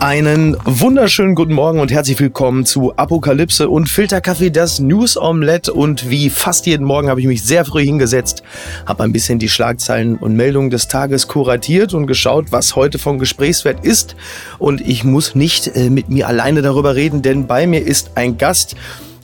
[0.00, 5.74] Einen wunderschönen guten Morgen und herzlich willkommen zu Apokalypse und Filterkaffee, das News Omelette.
[5.74, 8.44] Und wie fast jeden Morgen habe ich mich sehr früh hingesetzt,
[8.86, 13.18] habe ein bisschen die Schlagzeilen und Meldungen des Tages kuratiert und geschaut, was heute von
[13.18, 14.14] Gesprächswert ist.
[14.60, 18.38] Und ich muss nicht äh, mit mir alleine darüber reden, denn bei mir ist ein
[18.38, 18.76] Gast.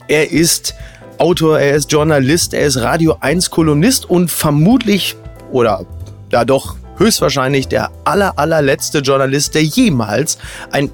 [0.09, 0.75] Er ist
[1.19, 5.15] Autor, er ist Journalist, er ist Radio 1 Kolumnist und vermutlich
[5.53, 5.85] oder
[6.33, 10.37] ja doch höchstwahrscheinlich der aller, allerletzte Journalist, der jemals
[10.71, 10.91] einen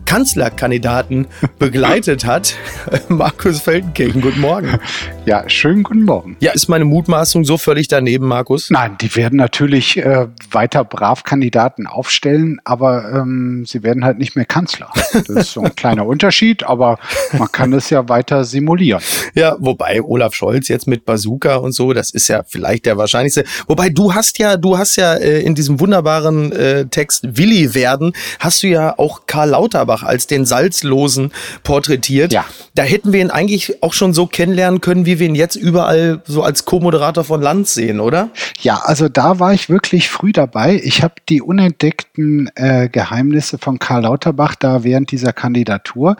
[0.00, 1.26] SPD-Kanzlerkandidaten
[1.58, 2.54] begleitet hat.
[3.08, 4.78] Markus Feldenkirchen, guten Morgen.
[5.24, 6.36] Ja, schönen guten Morgen.
[6.40, 8.70] Ja, ist meine Mutmaßung so völlig daneben, Markus?
[8.70, 14.36] Nein, die werden natürlich äh, weiter brav Kandidaten aufstellen, aber ähm, sie werden halt nicht
[14.36, 14.90] mehr Kanzler.
[15.12, 16.98] Das ist so ein kleiner Unterschied, aber
[17.32, 19.02] man kann es ja weiter simulieren.
[19.34, 23.44] Ja, wobei Olaf Scholz jetzt mit Bazooka und so, das ist ja vielleicht der wahrscheinlichste.
[23.66, 28.12] Wobei du hast ja, du hast ja äh, in diesem wunderbaren äh, Text Willi werden,
[28.38, 32.32] hast du ja auch Karl Lauterbach als den Salzlosen porträtiert.
[32.32, 32.44] Ja.
[32.74, 36.22] Da hätten wir ihn eigentlich auch schon so kennenlernen können, wie wir ihn jetzt überall
[36.26, 38.30] so als Co-Moderator von Land sehen, oder?
[38.60, 40.80] Ja, also da war ich wirklich früh dabei.
[40.82, 46.16] Ich habe die unentdeckten äh, Geheimnisse von Karl Lauterbach da während dieser Kandidatur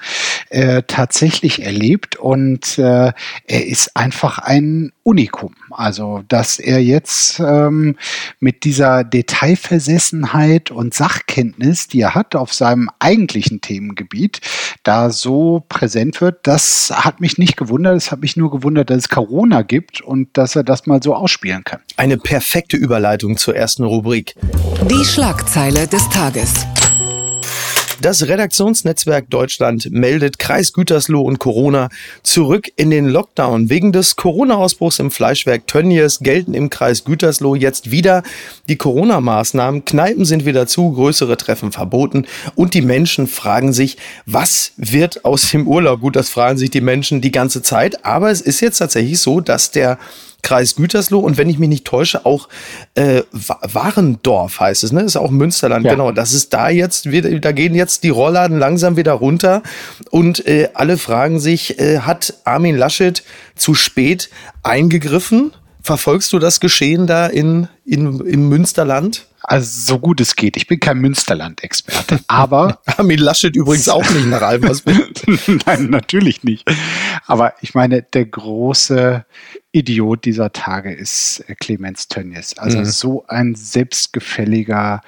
[0.50, 3.12] äh, tatsächlich erlebt und äh,
[3.46, 5.54] er ist einfach ein Unikum.
[5.70, 7.96] Also, dass er jetzt ähm,
[8.38, 14.40] mit dieser Detailversessenheit und Sachkenntnis, die er hat auf seinem eigentlichen Themengebiet,
[14.82, 17.96] da so präsent wird, das hat mich nicht gewundert.
[17.96, 21.14] Es hat mich nur gewundert, dass es Corona gibt und dass er das mal so
[21.14, 21.80] ausspielen kann.
[21.96, 24.34] Eine perfekte Überleitung zur ersten Rubrik.
[24.90, 26.66] Die Schlagzeile des Tages.
[28.00, 31.90] Das Redaktionsnetzwerk Deutschland meldet Kreis Gütersloh und Corona
[32.22, 33.68] zurück in den Lockdown.
[33.68, 38.22] Wegen des Corona-Ausbruchs im Fleischwerk Tönnies gelten im Kreis Gütersloh jetzt wieder
[38.70, 39.84] die Corona-Maßnahmen.
[39.84, 45.50] Kneipen sind wieder zu, größere Treffen verboten und die Menschen fragen sich, was wird aus
[45.50, 46.00] dem Urlaub?
[46.00, 49.42] Gut, das fragen sich die Menschen die ganze Zeit, aber es ist jetzt tatsächlich so,
[49.42, 49.98] dass der
[50.42, 52.48] Kreis Gütersloh und wenn ich mich nicht täusche, auch
[52.94, 55.02] äh, Warendorf heißt es, ne?
[55.02, 55.92] Ist auch Münsterland, ja.
[55.92, 56.12] genau.
[56.12, 59.62] Das ist da jetzt, wieder, da gehen jetzt die Rollladen langsam wieder runter
[60.10, 63.22] und äh, alle fragen sich, äh, hat Armin Laschet
[63.54, 64.30] zu spät
[64.62, 65.52] eingegriffen?
[65.82, 69.26] Verfolgst du das Geschehen da in, in, im Münsterland?
[69.42, 70.56] Also so gut es geht.
[70.58, 74.84] Ich bin kein Münsterland-Experte, aber Armin Laschet übrigens auch nicht nach allem, was
[75.66, 76.70] Nein, natürlich nicht.
[77.26, 79.24] Aber ich meine, der große
[79.72, 82.58] Idiot dieser Tage ist äh, Clemens Tönnies.
[82.58, 82.84] Also mhm.
[82.84, 85.02] so ein selbstgefälliger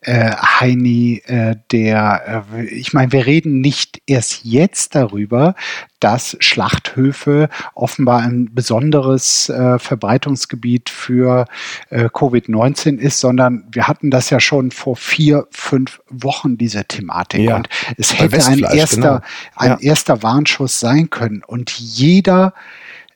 [0.00, 5.54] äh, Heini, äh, der, äh, ich meine, wir reden nicht erst jetzt darüber,
[6.00, 11.46] dass Schlachthöfe offenbar ein besonderes äh, Verbreitungsgebiet für
[11.90, 17.42] äh, Covid-19 ist, sondern wir hatten das ja schon vor vier, fünf Wochen, diese Thematik.
[17.42, 17.56] Ja.
[17.56, 19.20] Und es hätte ein erster, genau.
[19.54, 19.78] ein ja.
[19.78, 21.44] erster Warnschuss sein können.
[21.46, 22.54] Und jeder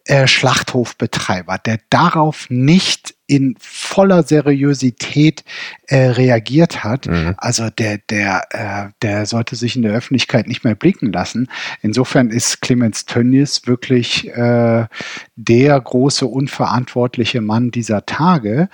[0.06, 5.42] äh, Schlachthofbetreiber, der darauf nicht in voller Seriosität
[5.88, 7.34] äh, reagiert hat, mhm.
[7.38, 11.48] also der, der, äh, der sollte sich in der Öffentlichkeit nicht mehr blicken lassen.
[11.82, 14.86] Insofern ist Clemens Tönnies wirklich äh,
[15.34, 18.68] der große unverantwortliche Mann dieser Tage.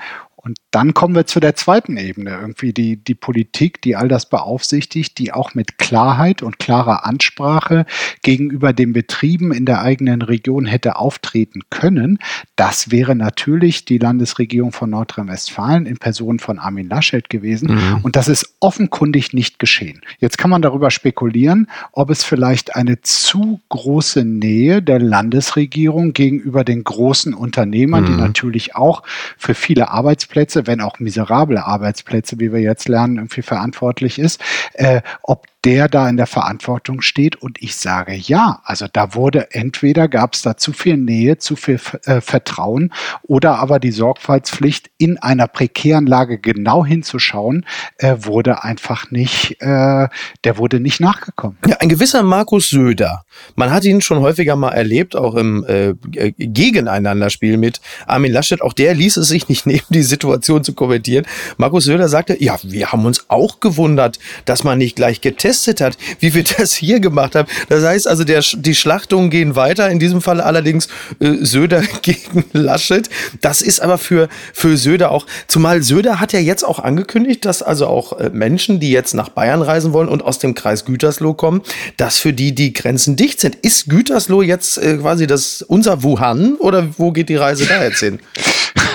[0.45, 4.29] Und dann kommen wir zu der zweiten Ebene, irgendwie die, die Politik, die all das
[4.29, 7.87] beaufsichtigt, die auch mit Klarheit und klarer Ansprache
[8.23, 12.19] gegenüber den Betrieben in der eigenen Region hätte auftreten können.
[12.57, 17.75] Das wäre natürlich die Landesregierung von Nordrhein-Westfalen in Person von Armin Laschet gewesen.
[17.75, 18.01] Mhm.
[18.03, 20.01] Und das ist offenkundig nicht geschehen.
[20.19, 26.65] Jetzt kann man darüber spekulieren, ob es vielleicht eine zu große Nähe der Landesregierung gegenüber
[26.65, 28.07] den großen Unternehmern, mhm.
[28.07, 29.05] die natürlich auch
[29.39, 30.32] für viele Arbeitsplätze
[30.67, 34.41] wenn auch miserable Arbeitsplätze, wie wir jetzt lernen, irgendwie verantwortlich ist,
[34.75, 37.37] äh, ob der da in der Verantwortung steht.
[37.37, 38.61] Und ich sage ja.
[38.65, 42.93] Also da wurde entweder gab es da zu viel Nähe, zu viel äh, Vertrauen
[43.23, 47.65] oder aber die Sorgfaltspflicht in einer prekären Lage genau hinzuschauen,
[47.99, 50.09] äh, wurde einfach nicht, äh,
[50.45, 51.59] der wurde nicht nachgekommen.
[51.67, 53.25] Ja, ein gewisser Markus Söder.
[53.55, 55.95] Man hat ihn schon häufiger mal erlebt, auch im äh,
[56.39, 58.61] Gegeneinanderspiel mit Armin Laschet.
[58.63, 61.27] Auch der ließ es sich nicht nehmen, die Situation Situation zu kommentieren.
[61.57, 65.97] Markus Söder sagte, ja, wir haben uns auch gewundert, dass man nicht gleich getestet hat,
[66.21, 67.49] wie wir das hier gemacht haben.
[67.69, 69.91] Das heißt also, der, die Schlachtungen gehen weiter.
[69.91, 70.89] In diesem Fall allerdings
[71.21, 73.09] äh, Söder gegen Laschet.
[73.41, 77.63] Das ist aber für, für Söder auch, zumal Söder hat ja jetzt auch angekündigt, dass
[77.63, 81.35] also auch äh, Menschen, die jetzt nach Bayern reisen wollen und aus dem Kreis Gütersloh
[81.35, 81.63] kommen,
[81.97, 83.57] dass für die die Grenzen dicht sind.
[83.57, 88.01] Ist Gütersloh jetzt äh, quasi das unser Wuhan oder wo geht die Reise da jetzt
[88.01, 88.21] hin?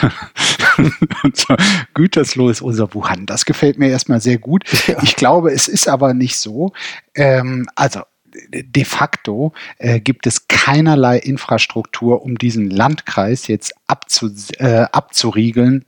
[1.94, 3.26] Gütersloh ist unser Wuhan.
[3.26, 4.64] Das gefällt mir erstmal sehr gut.
[4.88, 5.02] Ja.
[5.04, 6.74] Ich glaube, es ist aber nicht so.
[7.16, 8.02] Ähm, also
[8.52, 14.30] de facto äh, gibt es keinerlei Infrastruktur, um diesen Landkreis jetzt abzu,
[14.60, 15.86] äh, abzuriegeln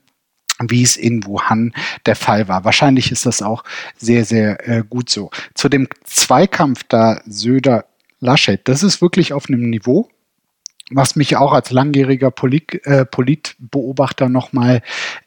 [0.62, 1.74] wie es in Wuhan
[2.06, 2.65] der Fall war.
[2.65, 3.63] Wahrscheinlich ist das auch
[3.97, 5.31] sehr, sehr äh, gut so.
[5.53, 7.86] Zu dem Zweikampf da Söder
[8.19, 10.09] Laschet, das ist wirklich auf einem Niveau,
[10.89, 14.81] was mich auch als langjähriger Polit, äh, Politbeobachter nochmal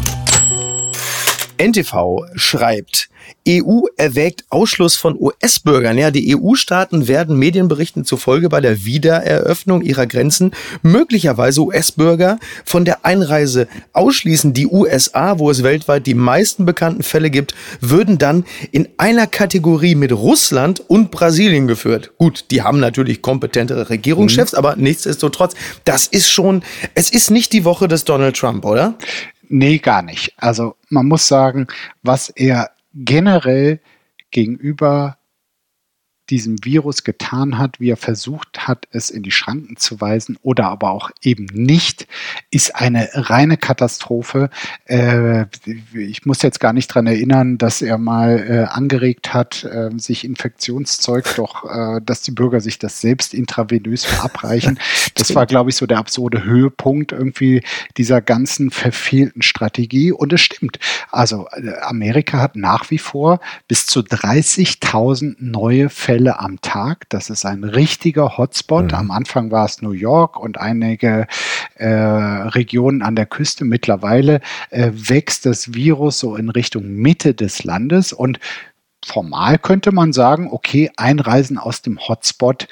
[1.59, 3.06] NTV schreibt,
[3.47, 5.97] EU erwägt Ausschluss von US-Bürgern.
[5.97, 10.51] Ja, die EU-Staaten werden Medienberichten zufolge bei der Wiedereröffnung ihrer Grenzen
[10.81, 14.53] möglicherweise US-Bürger von der Einreise ausschließen.
[14.53, 19.95] Die USA, wo es weltweit die meisten bekannten Fälle gibt, würden dann in einer Kategorie
[19.95, 22.11] mit Russland und Brasilien geführt.
[22.17, 24.57] Gut, die haben natürlich kompetentere Regierungschefs, mhm.
[24.57, 25.55] aber nichtsdestotrotz,
[25.85, 28.95] das ist schon, es ist nicht die Woche des Donald Trump, oder?
[29.49, 30.33] Nee, gar nicht.
[30.37, 31.67] Also man muss sagen,
[32.03, 33.79] was er generell
[34.31, 35.16] gegenüber
[36.29, 40.65] diesem Virus getan hat, wie er versucht hat, es in die Schranken zu weisen oder
[40.65, 42.07] aber auch eben nicht,
[42.51, 44.49] ist eine reine Katastrophe.
[44.85, 45.45] Äh,
[45.93, 50.25] ich muss jetzt gar nicht dran erinnern, dass er mal äh, angeregt hat, äh, sich
[50.25, 54.79] Infektionszeug doch, äh, dass die Bürger sich das selbst intravenös verabreichen.
[55.15, 57.63] Das war, glaube ich, so der absurde Höhepunkt irgendwie
[57.97, 60.11] dieser ganzen verfehlten Strategie.
[60.11, 60.77] Und es stimmt.
[61.09, 67.07] Also äh, Amerika hat nach wie vor bis zu 30.000 neue Fälle Fälle am Tag.
[67.09, 68.85] Das ist ein richtiger Hotspot.
[68.85, 68.97] Mhm.
[68.97, 71.27] Am Anfang war es New York und einige
[71.75, 73.65] äh, Regionen an der Küste.
[73.65, 74.41] Mittlerweile
[74.71, 78.39] äh, wächst das Virus so in Richtung Mitte des Landes und
[79.05, 82.67] formal könnte man sagen, okay, Einreisen aus dem Hotspot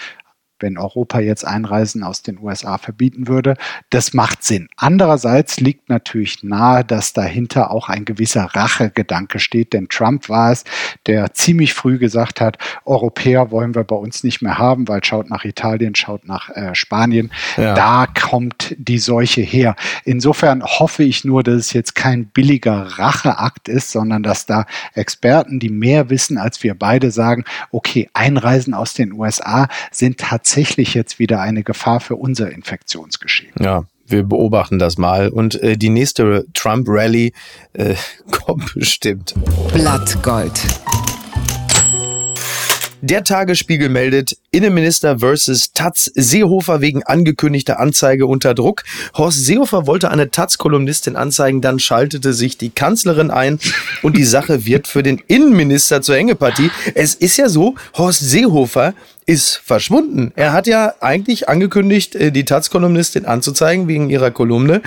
[0.59, 3.55] wenn Europa jetzt Einreisen aus den USA verbieten würde.
[3.89, 4.67] Das macht Sinn.
[4.77, 10.63] Andererseits liegt natürlich nahe, dass dahinter auch ein gewisser Rachegedanke steht, denn Trump war es,
[11.07, 15.29] der ziemlich früh gesagt hat, Europäer wollen wir bei uns nicht mehr haben, weil schaut
[15.29, 17.31] nach Italien, schaut nach äh, Spanien.
[17.57, 17.73] Ja.
[17.73, 19.75] Da kommt die Seuche her.
[20.03, 25.59] Insofern hoffe ich nur, dass es jetzt kein billiger Racheakt ist, sondern dass da Experten,
[25.59, 30.93] die mehr wissen als wir beide, sagen, okay, Einreisen aus den USA sind tatsächlich tatsächlich
[30.93, 33.53] jetzt wieder eine Gefahr für unser Infektionsgeschehen.
[33.59, 37.33] Ja, wir beobachten das mal und äh, die nächste Trump-Rally
[37.73, 37.95] äh,
[38.31, 39.33] kommt bestimmt.
[39.73, 40.61] Blattgold.
[43.07, 48.83] Der Tagesspiegel meldet, Innenminister versus Taz Seehofer wegen angekündigter Anzeige unter Druck.
[49.13, 53.59] Horst Seehofer wollte eine Taz-Kolumnistin anzeigen, dann schaltete sich die Kanzlerin ein
[54.01, 56.71] und die Sache wird für den Innenminister zur Hängepartie.
[56.95, 58.95] Es ist ja so, Horst Seehofer
[59.27, 60.31] ist verschwunden.
[60.35, 64.81] Er hat ja eigentlich angekündigt, äh, die Taz-Kolumnistin anzuzeigen wegen ihrer Kolumne.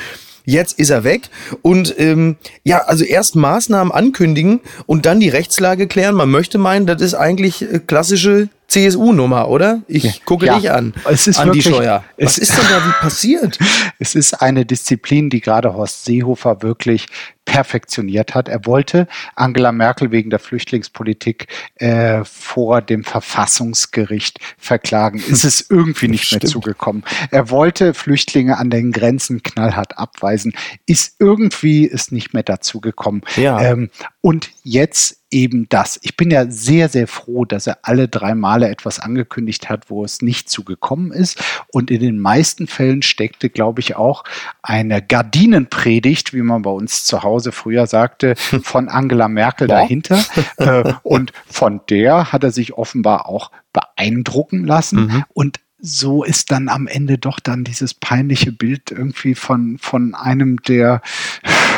[0.49, 1.29] Jetzt ist er weg.
[1.61, 6.15] Und ähm, ja, also erst Maßnahmen ankündigen und dann die Rechtslage klären.
[6.15, 9.83] Man möchte meinen, das ist eigentlich äh, klassische CSU-Nummer, oder?
[9.89, 10.13] Ich ja.
[10.25, 10.59] gucke ja.
[10.59, 10.95] dich an.
[11.05, 12.03] Es ist an wirklich, die Steuer.
[12.17, 13.59] Was ist denn da passiert?
[13.99, 17.07] Es ist eine Disziplin, die gerade Horst Seehofer wirklich
[17.49, 18.47] perfektioniert hat.
[18.47, 25.19] Er wollte Angela Merkel wegen der Flüchtlingspolitik äh, vor dem Verfassungsgericht verklagen.
[25.19, 26.43] Ist es irgendwie nicht Stimmt.
[26.43, 27.05] mehr zugekommen.
[27.31, 30.53] Er wollte Flüchtlinge an den Grenzen knallhart abweisen.
[30.85, 33.23] Ist irgendwie ist nicht mehr dazu gekommen.
[33.37, 33.59] Ja.
[33.63, 33.89] Ähm,
[34.21, 35.99] und jetzt eben das.
[36.03, 40.05] Ich bin ja sehr, sehr froh, dass er alle drei Male etwas angekündigt hat, wo
[40.05, 41.43] es nicht zugekommen ist.
[41.73, 44.25] Und in den meisten Fällen steckte, glaube ich, auch
[44.63, 49.77] eine Gardinenpredigt, wie man bei uns zu Hause früher sagte, von Angela Merkel Boah.
[49.77, 50.25] dahinter.
[50.57, 55.07] Äh, und von der hat er sich offenbar auch beeindrucken lassen.
[55.07, 55.25] Mhm.
[55.35, 60.61] Und so ist dann am Ende doch dann dieses peinliche Bild irgendwie von, von einem,
[60.63, 61.03] der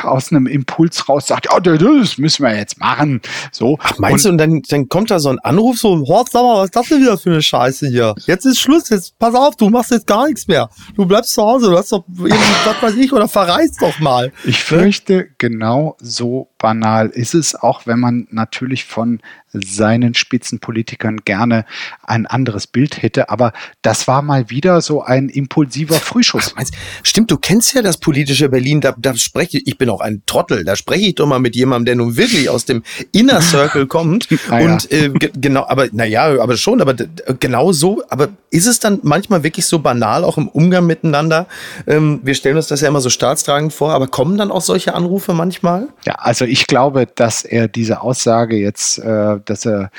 [0.02, 3.20] aus einem Impuls raus sagt, ja, das müssen wir jetzt machen.
[3.52, 3.78] So.
[3.82, 6.42] Ach, meinst und, du, und dann, dann kommt da so ein Anruf, so, Horst, sag
[6.42, 8.14] mal, was ist das denn wieder für eine Scheiße hier?
[8.26, 10.70] Jetzt ist Schluss, jetzt pass auf, du machst jetzt gar nichts mehr.
[10.94, 14.32] Du bleibst zu Hause, du hast doch irgendwie, was weiß ich, oder verreist doch mal.
[14.44, 19.20] Ich fürchte, genau so banal ist es, auch wenn man natürlich von
[19.52, 21.64] seinen Spitzenpolitikern gerne
[22.02, 23.30] ein anderes Bild hätte.
[23.30, 23.52] Aber
[23.82, 26.54] das war mal wieder so ein impulsiver Frühschuss.
[26.56, 26.64] Ach,
[27.02, 28.80] stimmt, du kennst ja das politische Berlin.
[28.80, 30.64] Da, da spreche ich, ich bin auch ein Trottel.
[30.64, 34.28] Da spreche ich doch mal mit jemandem, der nun wirklich aus dem Inner Circle kommt.
[34.50, 34.66] ah, ja.
[34.66, 36.94] Und äh, genau, aber naja, aber schon, aber
[37.38, 38.02] genau so.
[38.08, 41.46] Aber ist es dann manchmal wirklich so banal, auch im Umgang miteinander?
[41.86, 44.94] Ähm, wir stellen uns das ja immer so staatstragend vor, aber kommen dann auch solche
[44.94, 45.88] Anrufe manchmal?
[46.04, 49.90] Ja, also ich glaube, dass er diese Aussage jetzt äh, dass er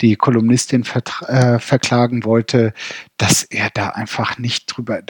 [0.00, 0.84] die Kolumnistin
[1.26, 2.72] äh, verklagen wollte,
[3.16, 5.00] dass er da einfach nicht drüber,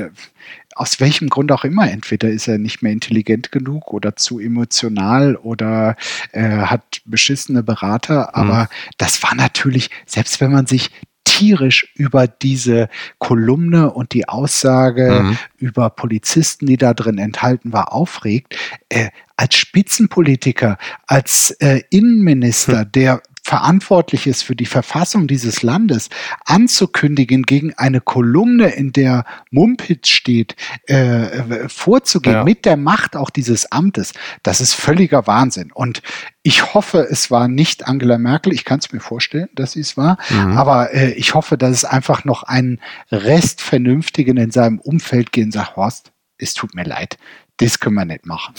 [0.75, 5.37] aus welchem Grund auch immer, entweder ist er nicht mehr intelligent genug oder zu emotional
[5.37, 5.97] oder
[6.33, 8.69] äh, hat beschissene Berater, aber mhm.
[8.99, 10.91] das war natürlich, selbst wenn man sich
[11.27, 12.89] tierisch über diese
[13.19, 15.39] Kolumne und die Aussage mhm.
[15.59, 18.57] über Polizisten, die da drin enthalten war, aufregt.
[18.89, 26.11] Äh, als Spitzenpolitiker, als äh, Innenminister, der verantwortlich ist für die Verfassung dieses Landes,
[26.47, 30.57] anzukündigen, gegen eine Kolumne, in der Mumpitz steht,
[30.89, 32.45] äh, vorzugehen, ja.
[32.45, 35.71] mit der Macht auch dieses Amtes, das ist völliger Wahnsinn.
[35.71, 36.03] Und
[36.43, 38.53] ich hoffe, es war nicht Angela Merkel.
[38.53, 40.19] Ich kann es mir vorstellen, dass sie es war.
[40.29, 40.59] Mhm.
[40.59, 42.81] Aber äh, ich hoffe, dass es einfach noch einen
[43.13, 47.17] Rest Vernünftigen in seinem Umfeld gehen sagt, Horst, es tut mir leid
[47.59, 48.55] das können wir nicht machen.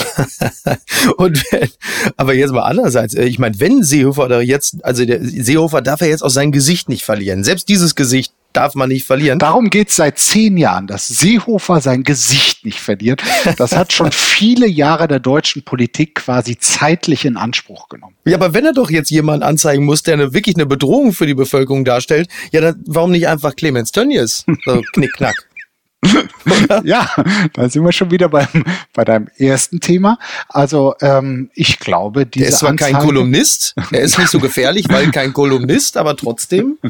[1.17, 1.69] und wenn,
[2.15, 6.01] aber jetzt mal andererseits, äh, ich meine, wenn Seehofer da jetzt, also der Seehofer darf
[6.01, 7.43] er jetzt auch sein Gesicht nicht verlieren.
[7.43, 9.37] Selbst dieses Gesicht darf man nicht verlieren.
[9.37, 13.21] Darum geht es seit zehn Jahren, dass Seehofer sein Gesicht nicht verliert.
[13.57, 18.15] Das hat schon viele Jahre der deutschen Politik quasi zeitlich in Anspruch genommen.
[18.25, 21.27] Ja, aber wenn er doch jetzt jemanden anzeigen muss, der eine, wirklich eine Bedrohung für
[21.27, 24.43] die Bevölkerung darstellt, ja, dann warum nicht einfach Clemens Tönnies?
[24.65, 25.11] So, knick,
[26.83, 27.09] ja,
[27.53, 28.47] da sind wir schon wieder beim,
[28.93, 30.19] bei deinem ersten Thema.
[30.47, 34.39] Also ähm, ich glaube, diese Der ist zwar Anzeige, kein Kolumnist, er ist nicht so
[34.39, 36.77] gefährlich, weil kein Kolumnist, aber trotzdem.
[36.83, 36.89] Ja,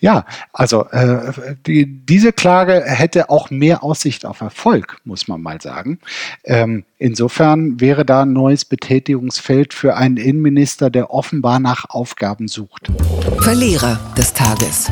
[0.00, 1.32] ja also äh,
[1.66, 5.98] die, diese Klage hätte auch mehr Aussicht auf Erfolg, muss man mal sagen.
[6.44, 12.90] Ähm, insofern wäre da ein neues Betätigungsfeld für einen Innenminister, der offenbar nach Aufgaben sucht.
[13.40, 14.90] Verlierer des Tages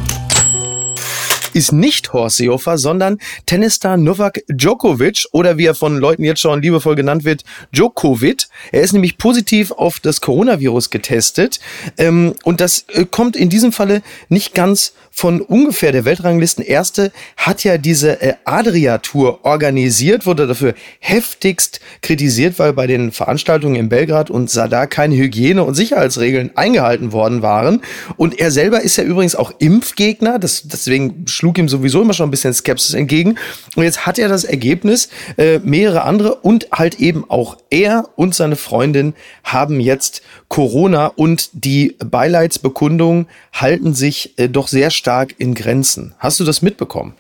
[1.55, 6.63] ist nicht Horst Seehofer, sondern Tennisstar Novak Djokovic oder wie er von Leuten jetzt schon
[6.63, 8.47] liebevoll genannt wird, Djokovic.
[8.73, 11.61] Er ist nämlich positiv auf das Coronavirus getestet
[11.99, 17.13] ähm, und das äh, kommt in diesem Falle nicht ganz von ungefähr der Weltranglisten Erste
[17.37, 23.89] hat ja diese äh, Adria-Tour organisiert, wurde dafür heftigst kritisiert, weil bei den Veranstaltungen in
[23.89, 27.83] Belgrad und Sadar keine Hygiene- und Sicherheitsregeln eingehalten worden waren.
[28.17, 32.29] Und er selber ist ja übrigens auch Impfgegner, das, deswegen schlug ihm sowieso immer schon
[32.29, 33.37] ein bisschen Skepsis entgegen.
[33.77, 38.35] Und jetzt hat er das Ergebnis, äh, mehrere andere und halt eben auch er und
[38.35, 39.13] seine Freundin
[39.45, 46.15] haben jetzt Corona und die Beileidsbekundungen halten sich äh, doch sehr stark in Grenzen.
[46.19, 47.15] Hast du das mitbekommen?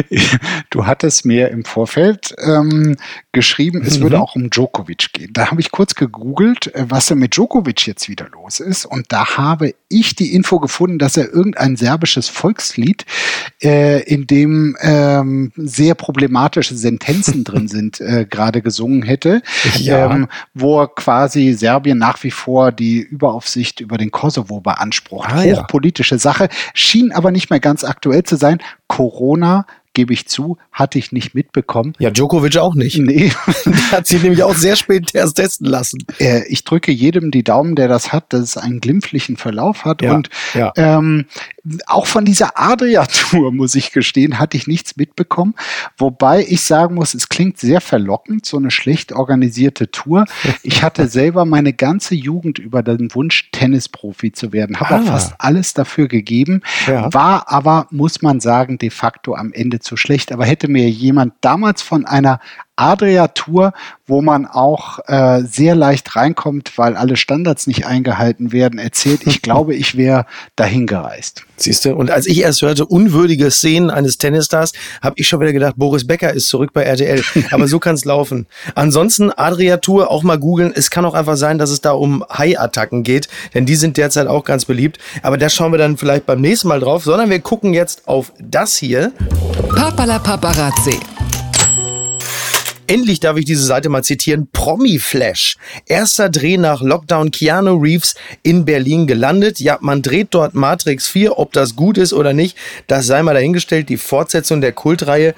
[0.70, 2.96] du hattest mir im Vorfeld ähm,
[3.32, 4.04] geschrieben, es mhm.
[4.04, 5.32] würde auch um Djokovic gehen.
[5.32, 8.84] Da habe ich kurz gegoogelt, äh, was denn mit Djokovic jetzt wieder los ist.
[8.84, 13.04] Und da habe ich die Info gefunden, dass er irgendein serbisches Volkslied,
[13.62, 19.42] äh, in dem ähm, sehr problematische Sentenzen drin sind, äh, gerade gesungen hätte,
[19.78, 20.10] ja.
[20.10, 25.30] ähm, wo er quasi Serbien nach wie vor die Überaufsicht über den Kosovo beansprucht.
[25.30, 26.20] Ah, Hochpolitische ja.
[26.20, 28.58] Sache, schien aber nicht mehr ganz aktuell zu sein.
[28.86, 31.94] Corona gebe ich zu, hatte ich nicht mitbekommen.
[31.98, 32.98] Ja, Djokovic auch nicht.
[32.98, 33.32] Nee.
[33.90, 36.04] hat sie nämlich auch sehr spät erst testen lassen.
[36.18, 40.02] Äh, ich drücke jedem die Daumen, der das hat, dass es einen glimpflichen Verlauf hat.
[40.02, 40.72] Ja, und ja.
[40.76, 41.26] Ähm,
[41.86, 45.54] auch von dieser Adria-Tour, muss ich gestehen, hatte ich nichts mitbekommen.
[45.98, 50.24] Wobei ich sagen muss, es klingt sehr verlockend, so eine schlecht organisierte Tour.
[50.64, 54.78] Ich hatte selber meine ganze Jugend über den Wunsch, Tennisprofi zu werden.
[54.78, 55.00] Habe ah.
[55.00, 56.62] auch fast alles dafür gegeben.
[56.86, 57.12] Ja.
[57.12, 60.32] War aber, muss man sagen, de facto am Ende zu schlecht.
[60.32, 62.40] Aber hätte mir jemand damals von einer
[62.76, 63.72] Adria Tour,
[64.06, 69.42] wo man auch äh, sehr leicht reinkommt, weil alle Standards nicht eingehalten werden, erzählt, ich
[69.42, 70.26] glaube, ich wäre
[70.56, 71.44] dahin gereist.
[71.56, 75.52] Siehst du, und als ich erst hörte, unwürdige Szenen eines Tennisstars, habe ich schon wieder
[75.52, 77.22] gedacht, Boris Becker ist zurück bei RTL.
[77.50, 78.46] Aber so kann es laufen.
[78.74, 80.72] Ansonsten Adria Tour auch mal googeln.
[80.74, 84.26] Es kann auch einfach sein, dass es da um Hai-Attacken geht, denn die sind derzeit
[84.26, 84.98] auch ganz beliebt.
[85.22, 88.32] Aber da schauen wir dann vielleicht beim nächsten Mal drauf, sondern wir gucken jetzt auf
[88.40, 89.12] das hier.
[89.74, 90.98] Papala Paparazzi.
[92.86, 94.48] Endlich darf ich diese Seite mal zitieren.
[94.52, 95.56] Promi Flash.
[95.86, 99.60] Erster Dreh nach Lockdown Keanu Reeves in Berlin gelandet.
[99.60, 101.38] Ja, man dreht dort Matrix 4.
[101.38, 102.56] Ob das gut ist oder nicht,
[102.88, 103.88] das sei mal dahingestellt.
[103.88, 105.34] Die Fortsetzung der Kultreihe.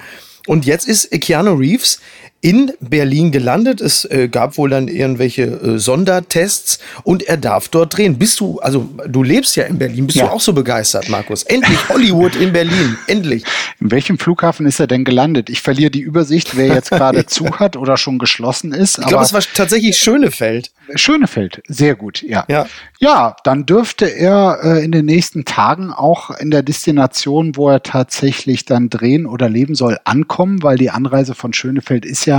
[0.47, 1.99] Und jetzt ist Keanu Reeves
[2.45, 3.81] in Berlin gelandet.
[3.81, 8.19] Es äh, gab wohl dann irgendwelche äh, Sondertests und er darf dort drehen.
[8.19, 10.27] Bist du, also du lebst ja in Berlin, bist ja.
[10.27, 11.41] du auch so begeistert, Markus?
[11.41, 13.45] Endlich Hollywood in Berlin, endlich.
[13.81, 15.49] In welchem Flughafen ist er denn gelandet?
[15.49, 18.99] Ich verliere die Übersicht, wer jetzt gerade zu hat oder schon geschlossen ist.
[18.99, 20.69] Ich glaube, es war tatsächlich Schönefeld.
[20.93, 22.45] Schönefeld, sehr gut, ja.
[22.47, 22.67] Ja,
[22.99, 27.81] ja dann dürfte er äh, in den nächsten Tagen auch in der Destination, wo er
[27.81, 32.34] tatsächlich dann drehen oder leben soll, ankommen, weil die Anreise von Schönefeld ist ja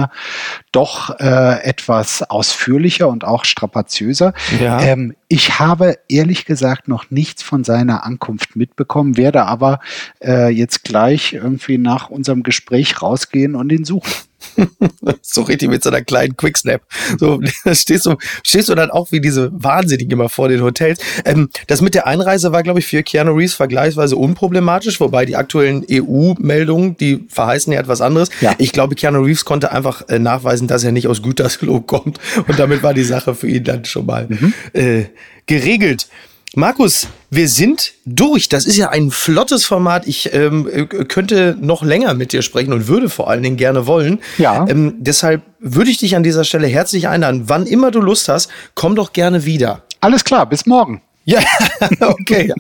[0.73, 4.33] doch äh, etwas ausführlicher und auch strapaziöser.
[4.61, 4.81] Ja.
[4.81, 9.81] Ähm, ich habe ehrlich gesagt noch nichts von seiner Ankunft mitbekommen, werde aber
[10.23, 14.12] äh, jetzt gleich irgendwie nach unserem Gespräch rausgehen und ihn suchen.
[15.23, 16.83] so richtig mit so einer kleinen Quicksnap.
[17.19, 17.41] So
[17.73, 20.99] stehst du, stehst du dann auch wie diese Wahnsinnigen immer vor den Hotels.
[21.25, 25.37] Ähm, das mit der Einreise war, glaube ich, für Keanu Reeves vergleichsweise unproblematisch, wobei die
[25.37, 28.31] aktuellen EU-Meldungen, die verheißen ja etwas anderes.
[28.41, 28.55] Ja.
[28.59, 32.19] Ich glaube, Keanu Reeves konnte einfach äh, nachweisen, dass er nicht aus Gütersloh kommt.
[32.47, 34.55] Und damit war die Sache für ihn dann schon mal mhm.
[34.73, 35.05] äh,
[35.47, 36.09] geregelt.
[36.58, 38.48] Markus, wir sind durch.
[38.48, 40.06] Das ist ja ein flottes Format.
[40.06, 43.86] Ich ähm, äh, könnte noch länger mit dir sprechen und würde vor allen Dingen gerne
[43.86, 44.20] wollen.
[44.38, 44.66] Ja.
[44.66, 47.42] Ähm, deshalb würde ich dich an dieser Stelle herzlich einladen.
[47.48, 49.82] Wann immer du Lust hast, komm doch gerne wieder.
[50.00, 51.02] Alles klar, bis morgen.
[51.26, 51.40] Ja,
[52.00, 52.52] okay.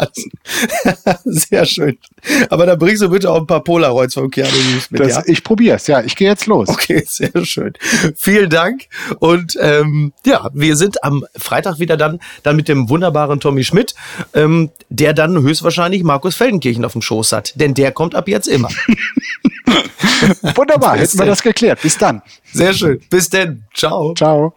[1.24, 1.98] Sehr schön.
[2.50, 5.22] Aber da bringst du bitte auch ein paar Polaroids von Keanu Reeves mit, das, ja?
[5.26, 6.02] Ich probier's, ja.
[6.02, 6.68] Ich gehe jetzt los.
[6.68, 7.74] Okay, sehr schön.
[8.16, 8.88] Vielen Dank.
[9.20, 13.94] Und ähm, ja, wir sind am Freitag wieder dann, dann mit dem wunderbaren Tommy Schmidt,
[14.34, 17.52] ähm, der dann höchstwahrscheinlich Markus Feldenkirchen auf dem Schoß hat.
[17.60, 18.68] Denn der kommt ab jetzt immer.
[20.56, 21.82] Wunderbar, hätten wir das geklärt.
[21.82, 22.20] Bis dann.
[22.52, 23.00] Sehr schön.
[23.10, 23.62] Bis denn.
[23.72, 24.12] Ciao.
[24.14, 24.56] Ciao.